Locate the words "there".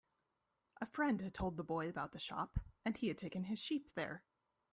3.93-4.23